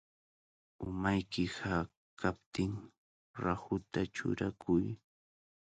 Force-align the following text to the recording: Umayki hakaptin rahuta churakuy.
Umayki 0.87 1.43
hakaptin 1.57 2.71
rahuta 3.43 3.99
churakuy. 4.13 4.85